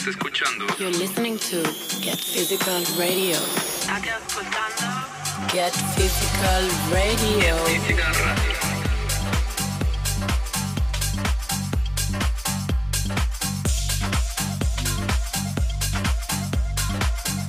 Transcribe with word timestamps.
Estás 0.00 0.14
escuchando 0.14 0.64
You're 0.78 0.96
listening 0.96 1.38
to 1.50 1.62
Get 2.00 2.16
Physical 2.16 2.82
Radio. 2.96 3.36
State 3.36 4.08
ascoltando 4.08 5.52
Get 5.52 5.74
Physical 5.94 6.70
Radio. 6.90 7.54
Physical 7.66 8.12
Radio. 8.24 8.56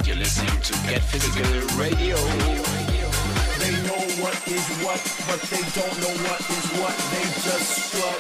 You're 0.03 0.17
listening 0.17 0.61
to 0.61 0.73
Get 0.89 1.03
Physical 1.03 1.79
Radio. 1.79 2.17
They 3.59 3.71
know 3.87 4.03
what 4.21 4.35
is 4.45 4.67
what, 4.83 4.99
but 5.25 5.39
they 5.49 5.63
don't 5.79 5.97
know 6.01 6.15
what 6.27 6.41
is 6.41 6.67
what. 6.81 6.95
They 7.13 7.23
just 7.47 7.69
strut. 7.87 8.19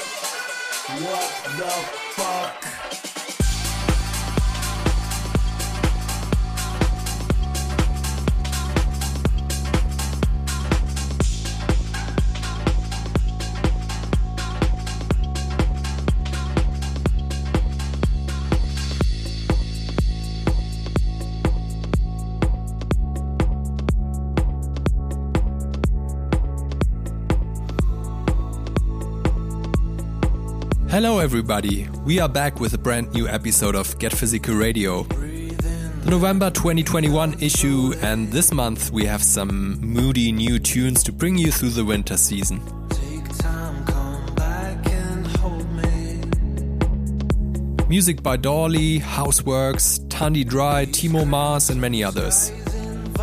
What 1.03 1.27
the 1.57 1.71
fuck? 2.15 3.10
Hello, 31.03 31.17
everybody. 31.17 31.89
We 32.05 32.19
are 32.19 32.29
back 32.29 32.59
with 32.59 32.75
a 32.75 32.77
brand 32.77 33.11
new 33.11 33.27
episode 33.27 33.73
of 33.73 33.97
Get 33.97 34.13
Physical 34.13 34.53
Radio. 34.53 35.01
The 35.01 36.11
November 36.11 36.51
2021 36.51 37.41
issue, 37.41 37.95
and 38.03 38.31
this 38.31 38.53
month 38.53 38.91
we 38.91 39.05
have 39.05 39.23
some 39.23 39.81
moody 39.81 40.31
new 40.31 40.59
tunes 40.59 41.01
to 41.05 41.11
bring 41.11 41.39
you 41.39 41.51
through 41.51 41.71
the 41.71 41.83
winter 41.83 42.17
season. 42.17 42.61
Music 47.89 48.21
by 48.21 48.37
Dolly, 48.37 48.99
Houseworks, 48.99 50.07
Thandi 50.07 50.45
Draai, 50.45 50.85
Timo 50.85 51.27
Maas, 51.27 51.71
and 51.71 51.81
many 51.81 52.03
others. 52.03 52.51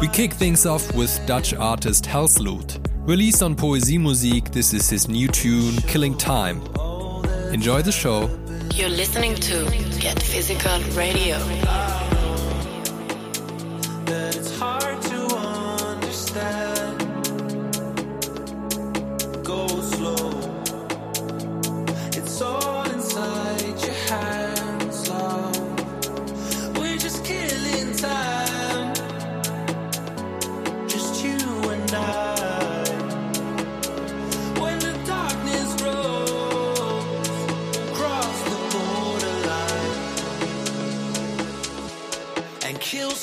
We 0.00 0.08
kick 0.08 0.32
things 0.32 0.66
off 0.66 0.92
with 0.96 1.16
Dutch 1.26 1.54
artist 1.54 2.06
Helsloot. 2.06 2.84
Released 3.06 3.40
on 3.40 3.54
Poesie 3.54 4.00
Musik, 4.00 4.50
this 4.50 4.74
is 4.74 4.90
his 4.90 5.08
new 5.08 5.28
tune, 5.28 5.76
Killing 5.82 6.18
Time. 6.18 6.60
Enjoy 7.52 7.80
the 7.82 7.92
show. 7.92 8.28
You're 8.74 8.90
listening 8.90 9.34
to 9.34 9.64
Get 10.00 10.22
Physical 10.22 10.80
Radio. 10.94 11.38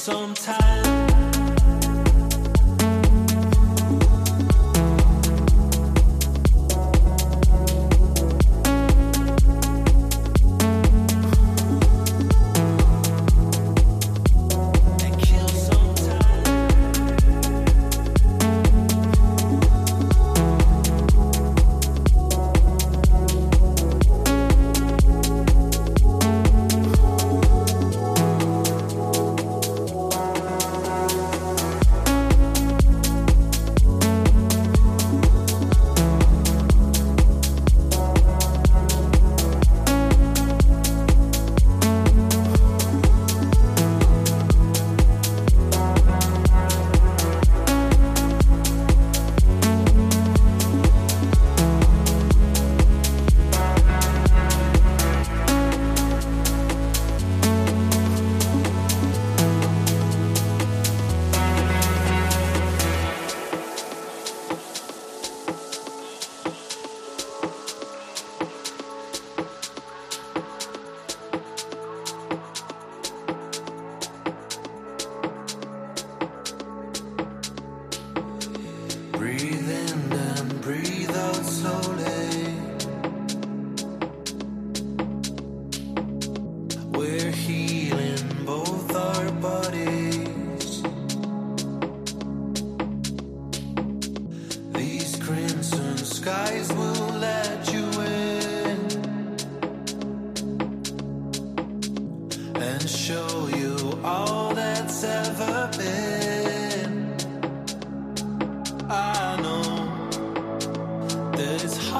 And 0.08 0.85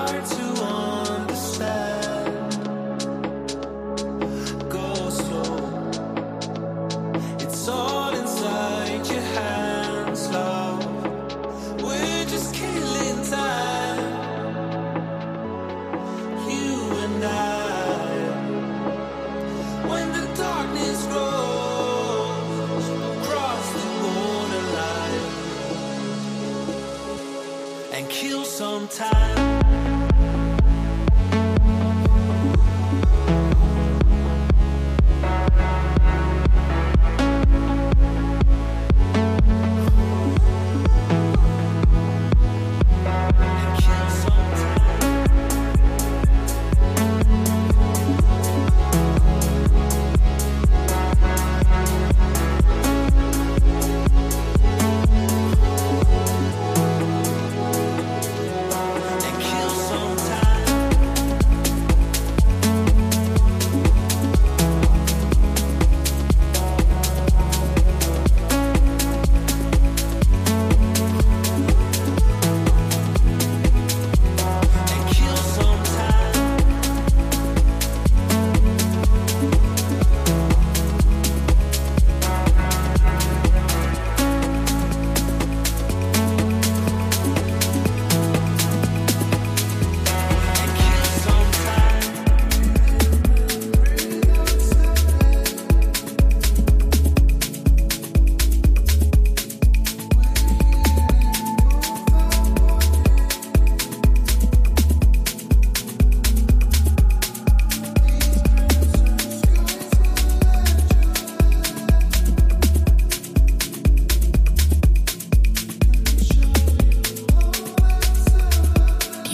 hard 0.08 0.24
to 0.24 0.45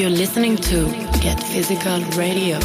You're 0.02 0.10
listening 0.10 0.56
to 0.58 0.86
Get 1.22 1.44
Physical 1.44 2.02
Radio. 2.18 2.58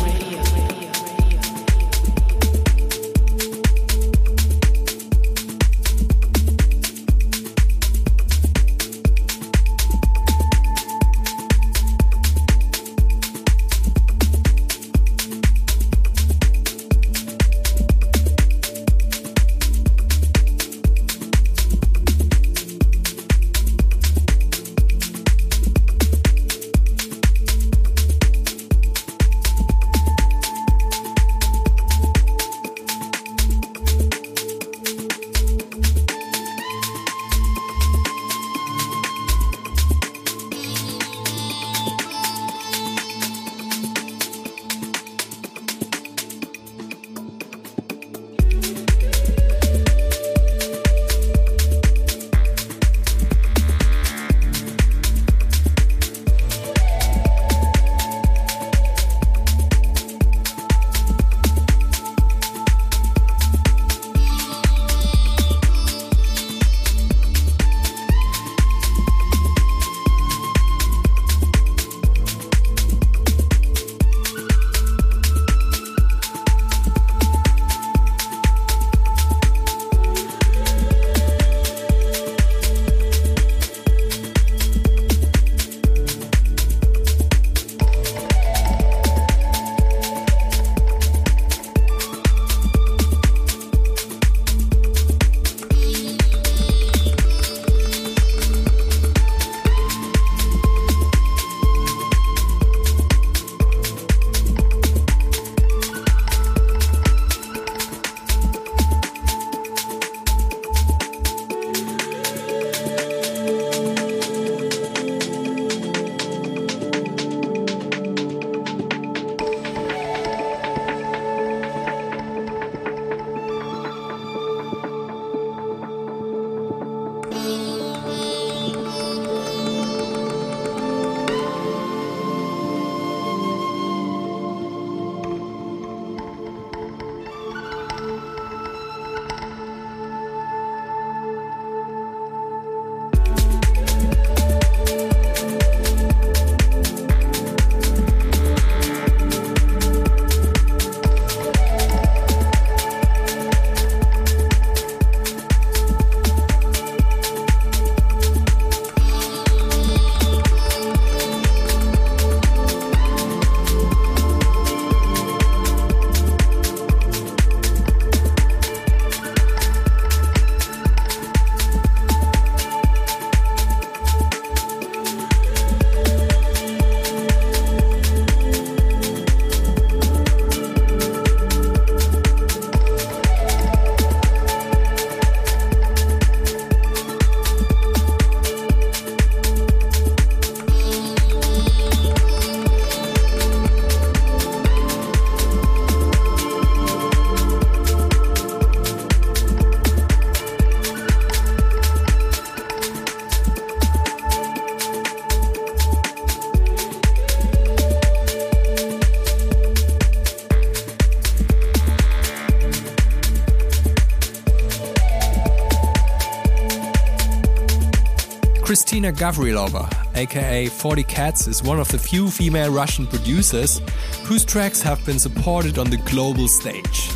Kristina 219.06 219.12
Gavrilova, 219.12 220.16
aka 220.16 220.66
40 220.66 221.02
Cats, 221.04 221.46
is 221.46 221.62
one 221.62 221.78
of 221.78 221.88
the 221.88 221.98
few 221.98 222.28
female 222.28 222.72
Russian 222.72 223.06
producers 223.06 223.80
whose 224.24 224.44
tracks 224.44 224.82
have 224.82 225.04
been 225.06 225.18
supported 225.18 225.78
on 225.78 225.90
the 225.90 225.98
global 225.98 226.48
stage. 226.48 227.10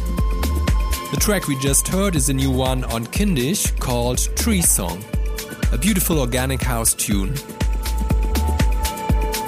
The 1.11 1.19
track 1.19 1.49
we 1.49 1.59
just 1.59 1.89
heard 1.89 2.15
is 2.15 2.29
a 2.29 2.33
new 2.33 2.51
one 2.51 2.85
on 2.85 3.07
Kindisch 3.07 3.77
called 3.81 4.19
Tree 4.37 4.63
Song, 4.63 5.03
a 5.73 5.79
beautiful 5.79 6.21
organic 6.21 6.63
house 6.63 6.95
tune. 6.95 7.35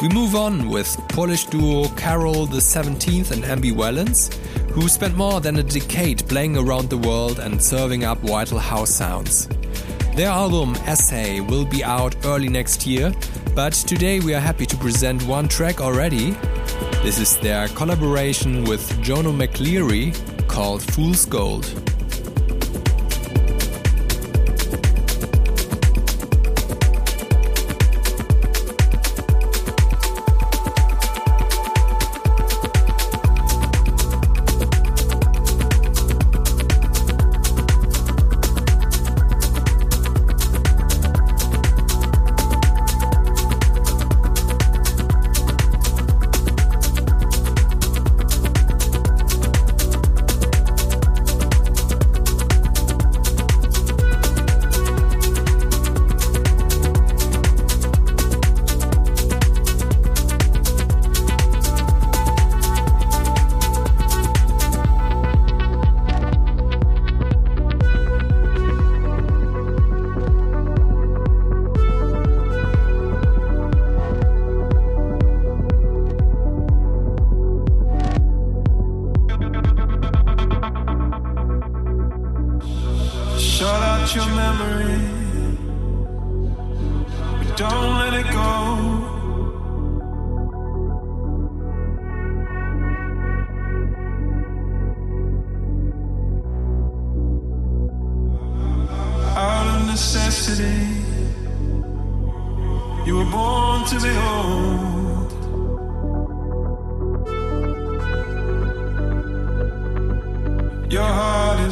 We 0.00 0.08
move 0.08 0.34
on 0.34 0.68
with 0.68 0.96
Polish 1.10 1.44
duo 1.44 1.88
Karol 1.90 2.46
the 2.46 2.58
17th 2.58 3.30
and 3.30 3.44
MB 3.44 3.76
Valence, 3.76 4.34
who 4.72 4.88
spent 4.88 5.16
more 5.16 5.40
than 5.40 5.58
a 5.58 5.62
decade 5.62 6.26
playing 6.28 6.56
around 6.56 6.90
the 6.90 6.98
world 6.98 7.38
and 7.38 7.62
serving 7.62 8.02
up 8.02 8.18
vital 8.18 8.58
house 8.58 8.90
sounds. 8.90 9.48
Their 10.14 10.28
album 10.28 10.74
Essay 10.86 11.40
will 11.40 11.64
be 11.64 11.82
out 11.82 12.14
early 12.26 12.50
next 12.50 12.86
year, 12.86 13.14
but 13.54 13.72
today 13.72 14.20
we 14.20 14.34
are 14.34 14.40
happy 14.40 14.66
to 14.66 14.76
present 14.76 15.22
one 15.22 15.48
track 15.48 15.80
already. 15.80 16.32
This 17.02 17.18
is 17.18 17.38
their 17.38 17.68
collaboration 17.68 18.64
with 18.64 18.86
Jono 19.02 19.32
McCleery 19.34 20.12
called 20.48 20.82
Fool's 20.82 21.24
Gold. 21.24 21.91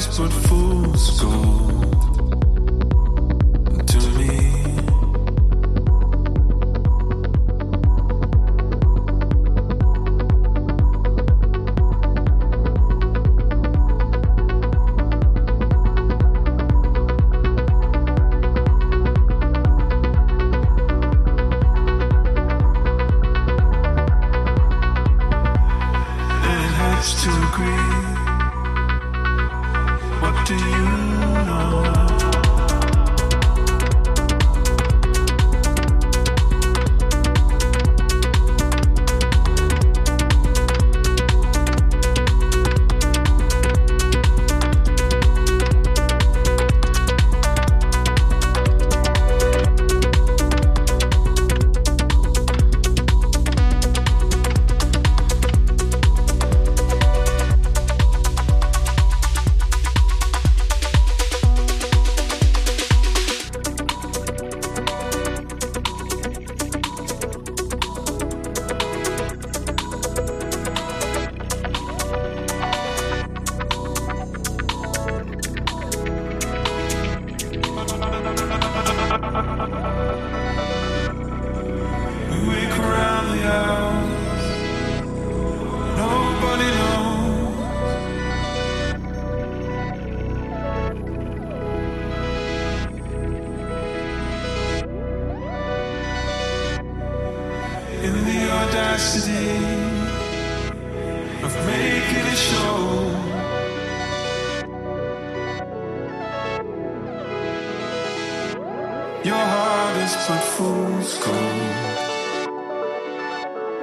put 0.06 0.32
fools 0.32 1.20
gold. 1.20 1.79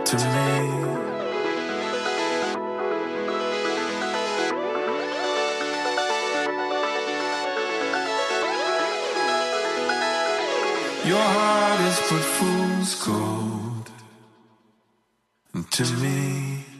to 0.07 0.15
me. 0.17 0.59
Your 11.05 11.17
heart 11.35 11.81
is 11.81 11.99
but 12.09 12.25
fool's 12.37 12.95
gold 13.05 13.91
to 15.71 15.83
me. 16.01 16.76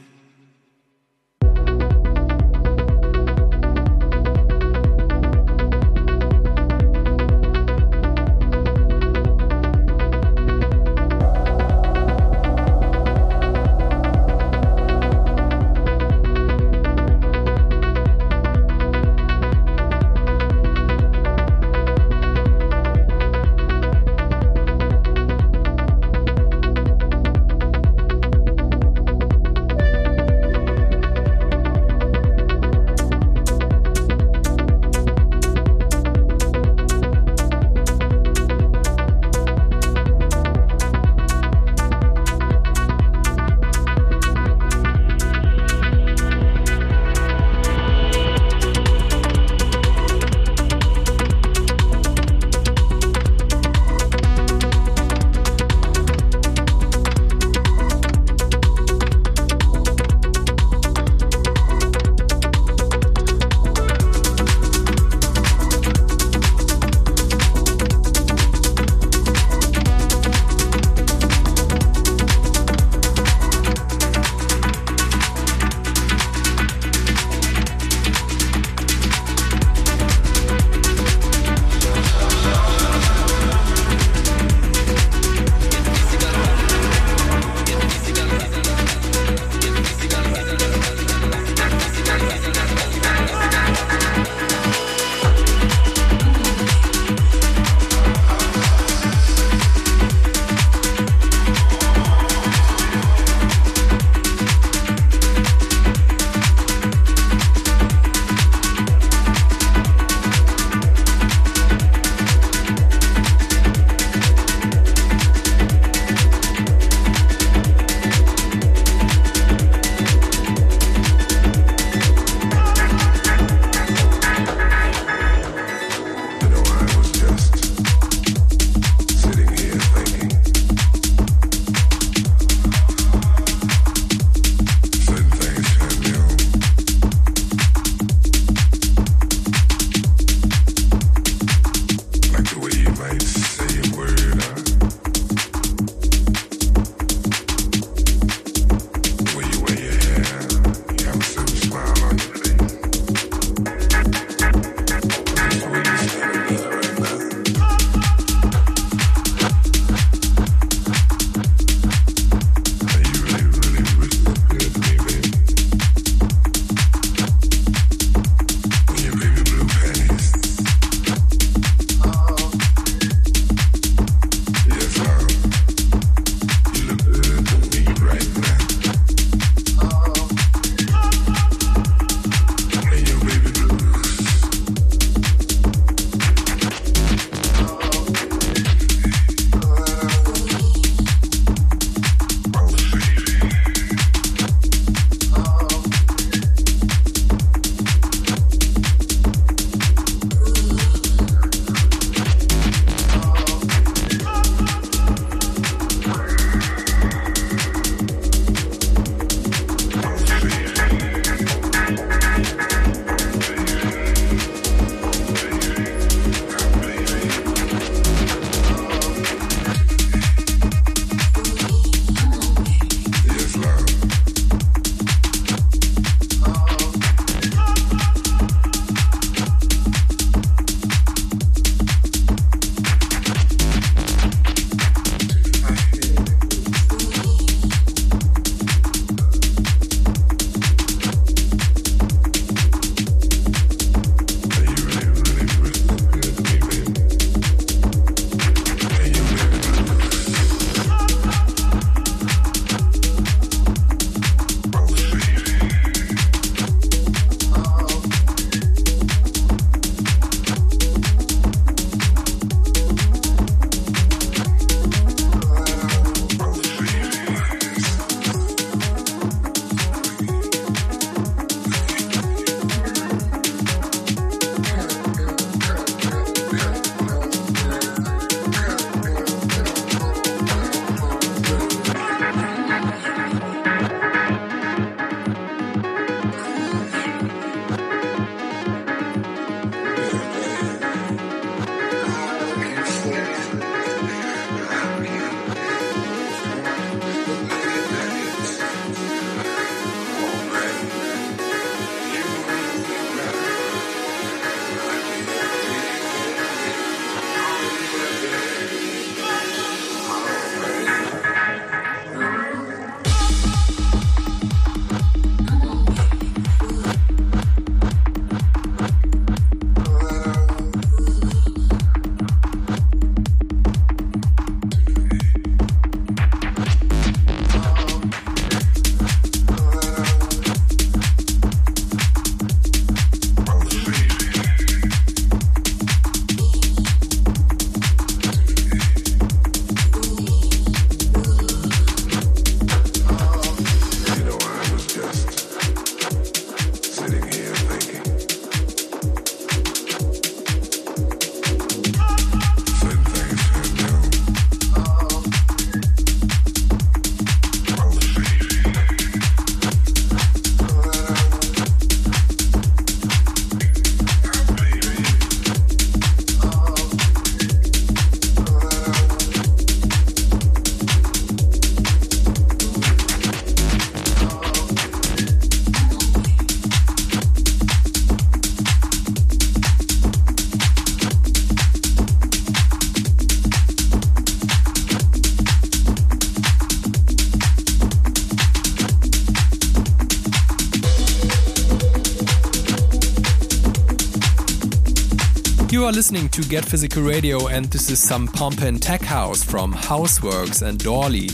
You 395.78 395.86
are 395.86 395.92
listening 395.92 396.28
to 396.30 396.42
Get 396.42 396.66
Physical 396.66 397.04
Radio, 397.04 397.50
and 397.50 397.66
this 397.66 397.92
is 397.92 398.00
some 398.00 398.28
pomp 398.28 398.62
and 398.62 398.82
tech 398.82 399.00
house 399.00 399.44
from 399.44 399.72
Houseworks 399.72 400.66
and 400.68 400.80
Dorley, 400.80 401.30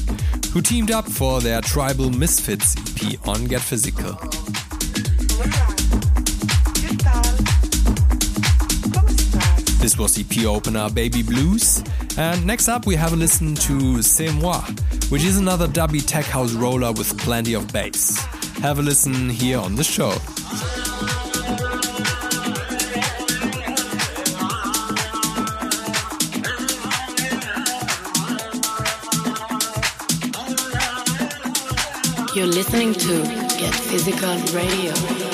who 0.48 0.62
teamed 0.62 0.92
up 0.92 1.08
for 1.08 1.40
their 1.40 1.62
Tribal 1.62 2.10
Misfits 2.10 2.76
EP 2.76 3.26
on 3.26 3.46
Get 3.46 3.62
Physical. 3.62 4.12
This 9.80 9.98
was 9.98 10.20
EP 10.20 10.46
opener 10.46 10.90
Baby 10.90 11.24
Blues. 11.24 11.82
And 12.18 12.46
next 12.46 12.68
up, 12.68 12.86
we 12.86 12.96
have 12.96 13.14
a 13.14 13.16
listen 13.16 13.56
to 13.56 14.02
C'est 14.02 14.34
Moi, 14.42 14.60
which 15.08 15.24
is 15.24 15.38
another 15.38 15.68
dubby 15.68 16.06
tech 16.06 16.26
house 16.26 16.52
roller 16.52 16.92
with 16.92 17.18
plenty 17.18 17.54
of 17.54 17.72
bass. 17.72 18.18
Have 18.58 18.80
a 18.80 18.82
listen 18.82 19.30
here 19.30 19.60
on 19.60 19.76
the 19.76 19.86
show. 19.86 20.14
You're 32.44 32.52
listening 32.52 32.92
to 32.94 33.24
Get 33.58 33.74
Physical 33.74 34.36
Radio. 34.54 35.33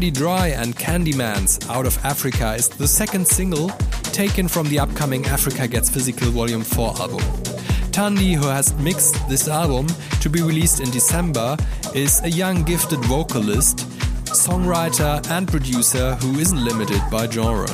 Thandi 0.00 0.12
Draai 0.12 0.56
and 0.56 0.74
Candyman's 0.74 1.58
Out 1.68 1.84
of 1.84 2.02
Africa 2.02 2.54
is 2.54 2.68
the 2.68 2.88
second 2.88 3.28
single 3.28 3.68
taken 4.14 4.48
from 4.48 4.66
the 4.70 4.78
upcoming 4.78 5.26
Africa 5.26 5.68
Gets 5.68 5.90
Physical 5.90 6.30
Volume 6.30 6.62
4 6.62 6.98
album. 6.98 7.18
Thandi, 7.92 8.34
who 8.34 8.46
has 8.46 8.72
mixed 8.78 9.28
this 9.28 9.46
album 9.46 9.88
to 10.22 10.30
be 10.30 10.40
released 10.40 10.80
in 10.80 10.90
December, 10.90 11.54
is 11.94 12.22
a 12.22 12.30
young 12.30 12.62
gifted 12.62 13.00
vocalist, 13.04 13.80
songwriter, 14.24 15.20
and 15.32 15.46
producer 15.46 16.14
who 16.14 16.38
isn't 16.38 16.64
limited 16.64 17.02
by 17.10 17.28
genre. 17.28 17.68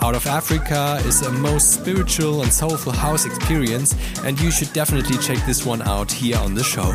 Out 0.00 0.14
of 0.14 0.26
Africa 0.26 0.98
is 1.04 1.20
a 1.20 1.30
most 1.30 1.72
spiritual 1.72 2.42
and 2.42 2.50
soulful 2.50 2.92
house 2.92 3.26
experience, 3.26 3.94
and 4.24 4.40
you 4.40 4.50
should 4.50 4.72
definitely 4.72 5.18
check 5.18 5.44
this 5.44 5.66
one 5.66 5.82
out 5.82 6.10
here 6.10 6.38
on 6.38 6.54
the 6.54 6.64
show. 6.64 6.94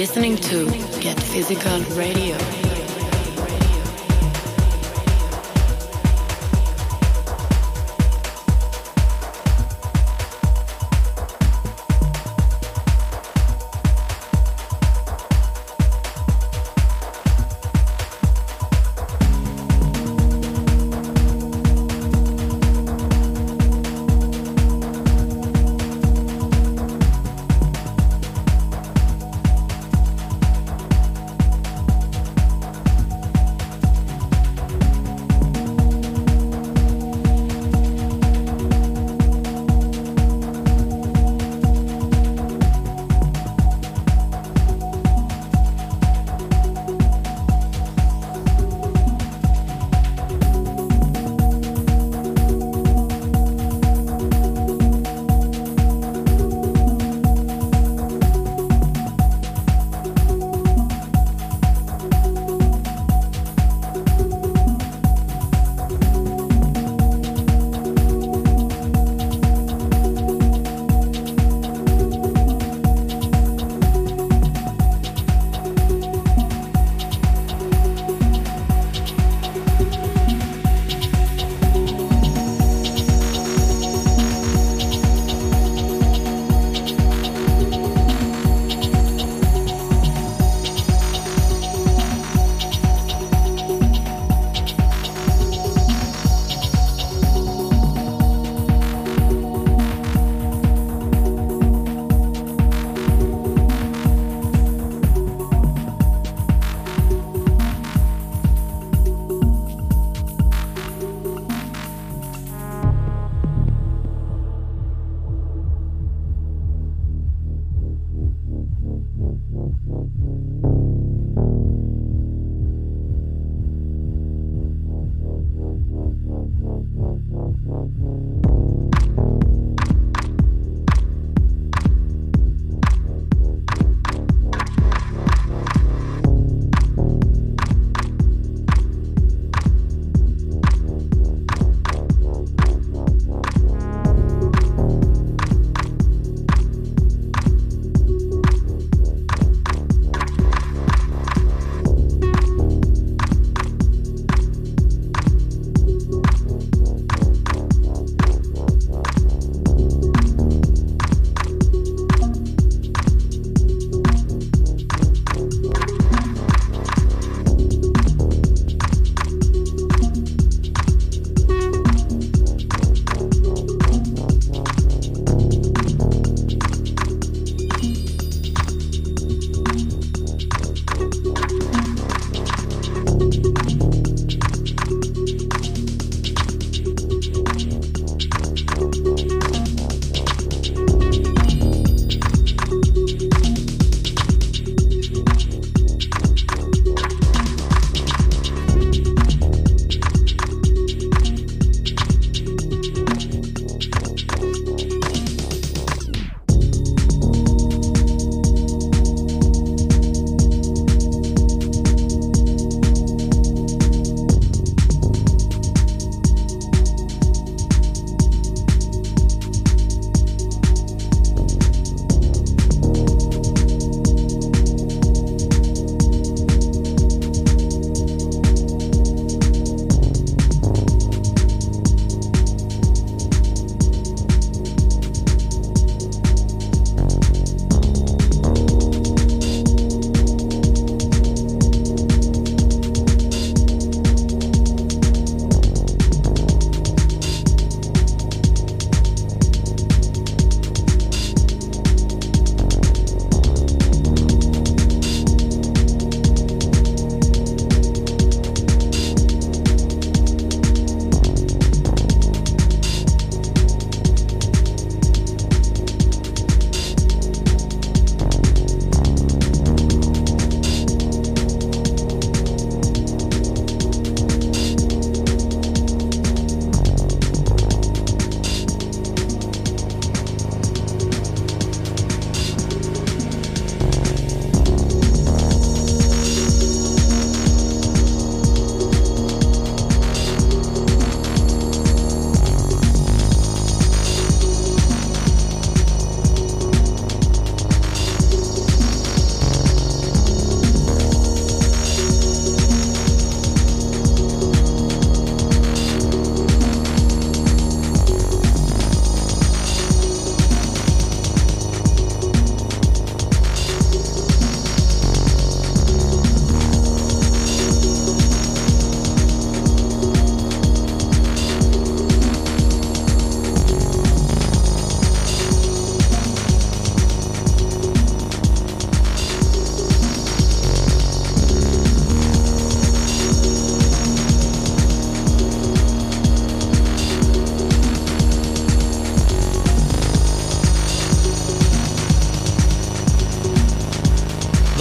Listening 0.00 0.34
to 0.34 0.64
Get 1.02 1.20
Physical 1.22 1.80
Radio. 1.94 2.59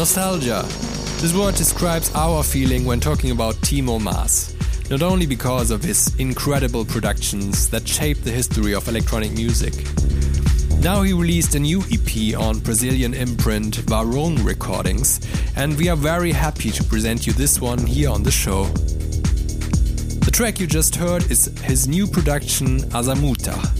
Nostalgia. 0.09 0.63
This 1.21 1.35
word 1.35 1.53
describes 1.53 2.11
our 2.15 2.41
feeling 2.41 2.83
when 2.83 2.99
talking 2.99 3.29
about 3.29 3.53
Timo 3.57 4.01
Maas. 4.01 4.55
Not 4.89 5.03
only 5.03 5.27
because 5.27 5.69
of 5.69 5.83
his 5.83 6.15
incredible 6.15 6.83
productions 6.83 7.69
that 7.69 7.87
shaped 7.87 8.23
the 8.23 8.31
history 8.31 8.73
of 8.73 8.87
electronic 8.87 9.31
music. 9.33 9.75
Now 10.79 11.03
he 11.03 11.13
released 11.13 11.53
a 11.53 11.59
new 11.59 11.83
EP 11.91 12.35
on 12.35 12.57
Brazilian 12.57 13.13
imprint 13.13 13.85
Warung 13.85 14.43
Recordings, 14.43 15.19
and 15.55 15.77
we 15.77 15.89
are 15.89 15.95
very 15.95 16.31
happy 16.31 16.71
to 16.71 16.83
present 16.85 17.27
you 17.27 17.33
this 17.33 17.61
one 17.61 17.77
here 17.77 18.09
on 18.09 18.23
the 18.23 18.31
show. 18.31 18.63
The 20.25 20.31
track 20.33 20.59
you 20.59 20.65
just 20.65 20.95
heard 20.95 21.29
is 21.29 21.55
his 21.61 21.87
new 21.87 22.07
production 22.07 22.79
Azamuta. 22.97 23.78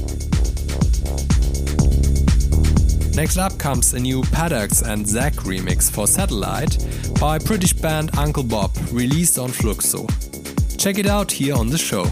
Next 3.20 3.36
up 3.38 3.59
comes 3.59 3.93
a 3.93 3.99
new 3.99 4.22
Paddocks 4.22 4.82
and 4.82 5.05
Zack 5.05 5.34
remix 5.43 5.91
for 5.91 6.07
Satellite 6.07 6.78
by 7.20 7.38
British 7.38 7.74
band 7.74 8.17
Uncle 8.17 8.43
Bob, 8.43 8.72
released 8.93 9.38
on 9.38 9.49
Fluxo. 9.49 10.07
Check 10.78 10.97
it 10.99 11.05
out 11.05 11.30
here 11.30 11.53
on 11.53 11.67
the 11.67 11.78
show. 11.78 12.05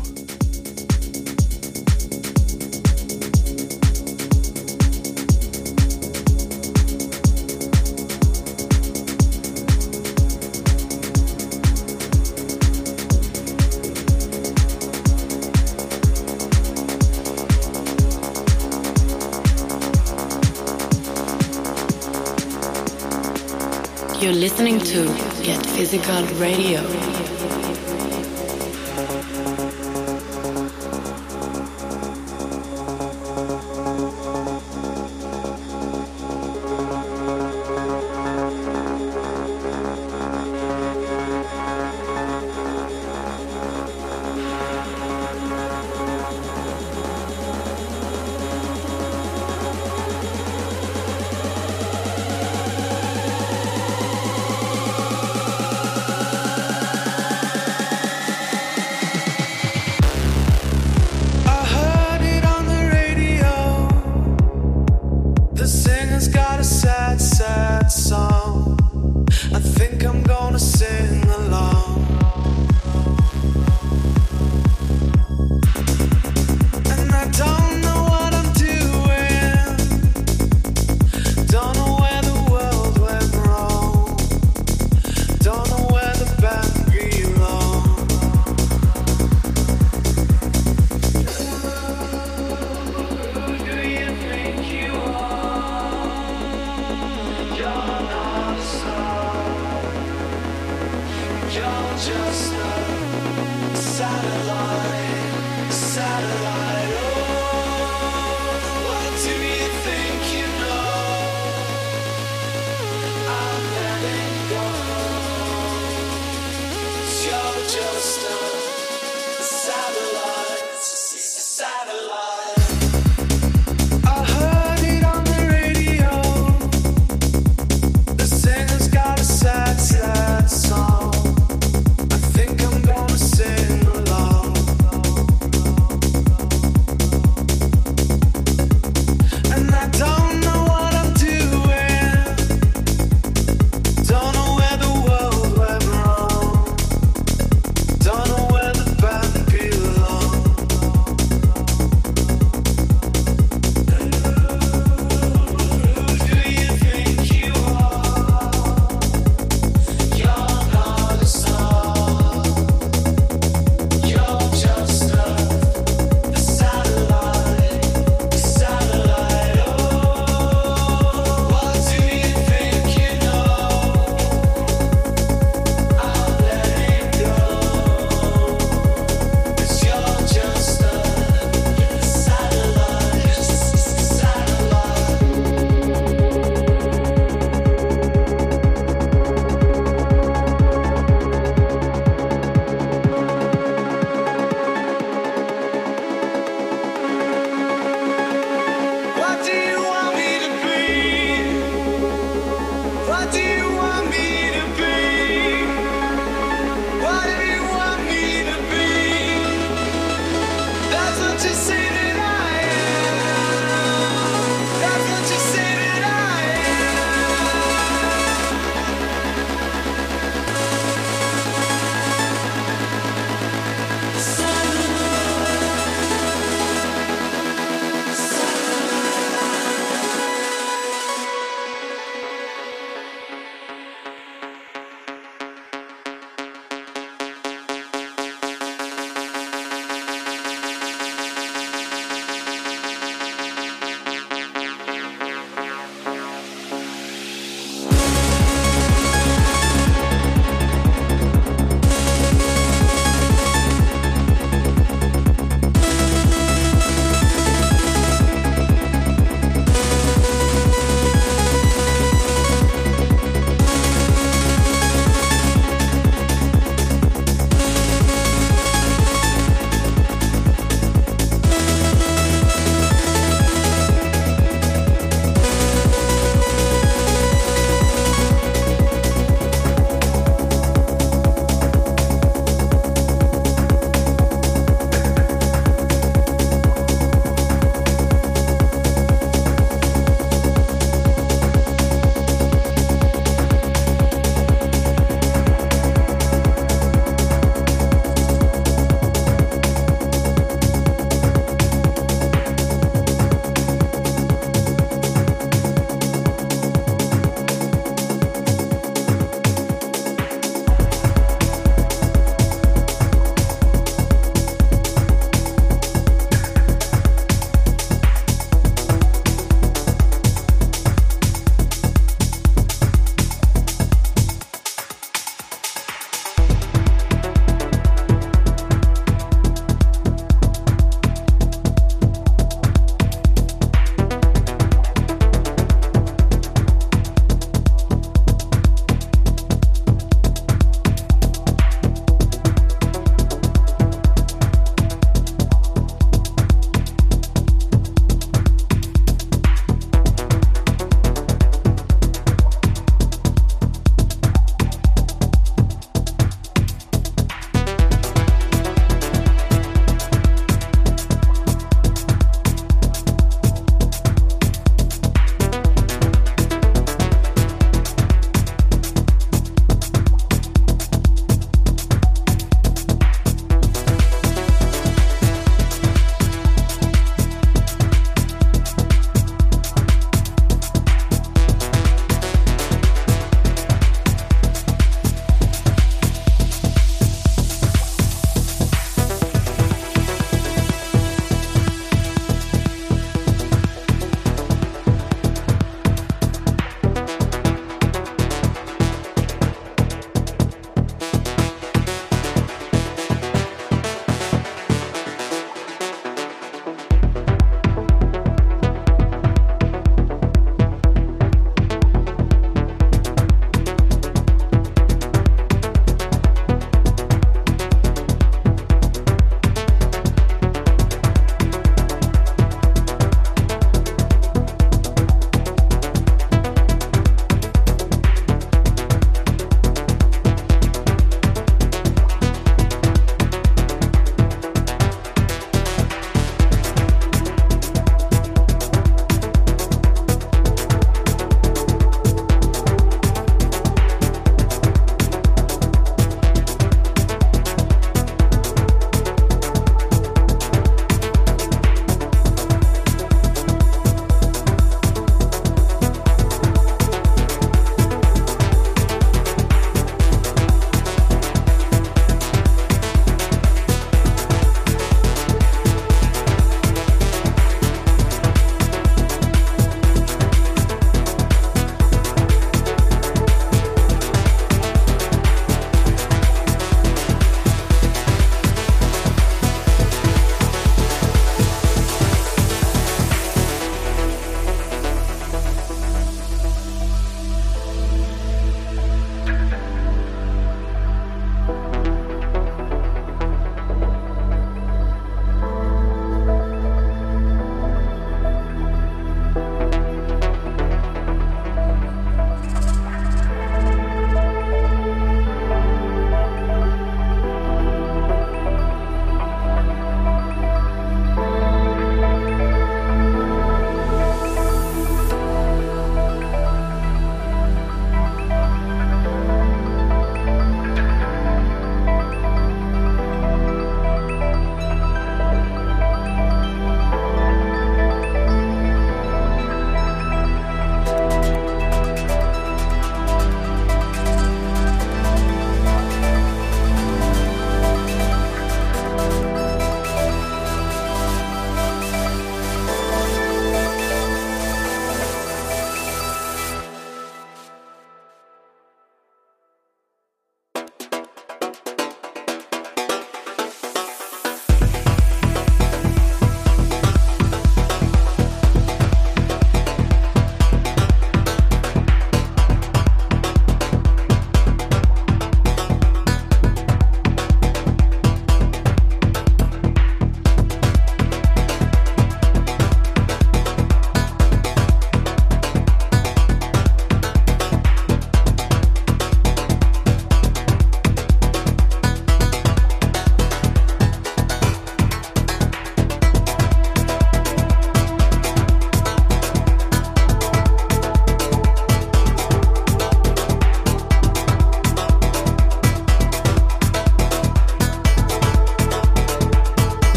To 24.88 25.04
Get 25.44 25.66
Physical 25.66 26.24
Radio. 26.40 27.17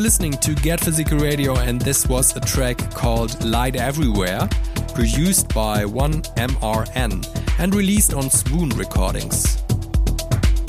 Are 0.00 0.02
listening 0.02 0.32
to 0.32 0.54
Get 0.54 0.80
Physical 0.80 1.18
Radio, 1.18 1.56
and 1.56 1.78
this 1.78 2.06
was 2.06 2.34
a 2.34 2.40
track 2.40 2.78
called 2.94 3.44
Light 3.44 3.76
Everywhere, 3.76 4.48
produced 4.94 5.52
by 5.52 5.84
1MRN 5.84 7.58
and 7.58 7.74
released 7.74 8.14
on 8.14 8.30
Swoon 8.30 8.70
Recordings. 8.70 9.62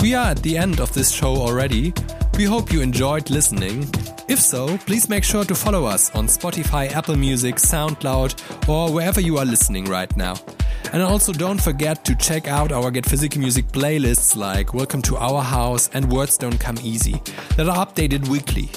We 0.01 0.15
are 0.15 0.31
at 0.31 0.43
the 0.43 0.57
end 0.57 0.81
of 0.81 0.91
this 0.93 1.11
show 1.11 1.33
already. 1.35 1.93
We 2.35 2.43
hope 2.43 2.73
you 2.73 2.81
enjoyed 2.81 3.29
listening. 3.29 3.89
If 4.27 4.39
so, 4.39 4.77
please 4.79 5.07
make 5.07 5.23
sure 5.23 5.45
to 5.45 5.55
follow 5.55 5.85
us 5.85 6.13
on 6.13 6.27
Spotify, 6.27 6.91
Apple 6.91 7.15
Music, 7.15 7.55
SoundCloud, 7.55 8.67
or 8.67 8.91
wherever 8.91 9.21
you 9.21 9.37
are 9.37 9.45
listening 9.45 9.85
right 9.85 10.15
now. 10.17 10.35
And 10.91 11.01
also 11.01 11.31
don't 11.31 11.61
forget 11.61 12.03
to 12.03 12.15
check 12.15 12.49
out 12.49 12.73
our 12.73 12.91
Get 12.91 13.05
Physical 13.05 13.39
Music 13.39 13.65
playlists 13.67 14.35
like 14.35 14.73
Welcome 14.73 15.01
to 15.03 15.15
Our 15.15 15.41
House 15.41 15.89
and 15.93 16.11
Words 16.11 16.37
Don't 16.37 16.59
Come 16.59 16.77
Easy 16.83 17.21
that 17.55 17.69
are 17.69 17.85
updated 17.85 18.27
weekly. 18.27 18.69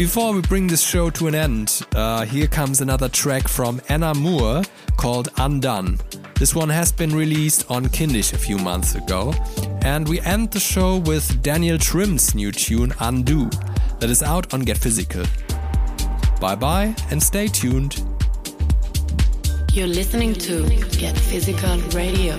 Before 0.00 0.32
we 0.32 0.40
bring 0.40 0.66
this 0.66 0.80
show 0.80 1.10
to 1.10 1.26
an 1.26 1.34
end, 1.34 1.82
uh, 1.94 2.24
here 2.24 2.46
comes 2.46 2.80
another 2.80 3.06
track 3.06 3.46
from 3.46 3.82
Anna 3.90 4.14
Moore 4.14 4.62
called 4.96 5.28
Undone. 5.36 5.98
This 6.36 6.54
one 6.54 6.70
has 6.70 6.90
been 6.90 7.14
released 7.14 7.70
on 7.70 7.84
Kindisch 7.84 8.32
a 8.32 8.38
few 8.38 8.56
months 8.56 8.94
ago. 8.94 9.34
And 9.82 10.08
we 10.08 10.18
end 10.22 10.52
the 10.52 10.58
show 10.58 10.96
with 10.96 11.42
Daniel 11.42 11.76
Trim's 11.76 12.34
new 12.34 12.50
tune 12.50 12.94
Undo 13.00 13.50
that 13.98 14.08
is 14.08 14.22
out 14.22 14.54
on 14.54 14.60
Get 14.62 14.78
Physical. 14.78 15.26
Bye 16.40 16.54
bye 16.54 16.96
and 17.10 17.22
stay 17.22 17.46
tuned. 17.46 18.02
You're 19.74 19.86
listening 19.86 20.32
to 20.32 20.66
Get 20.96 21.14
Physical 21.14 21.76
Radio. 21.90 22.38